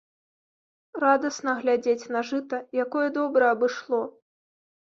[1.03, 4.01] Радасна глядзець на жыта, якое добра абышло.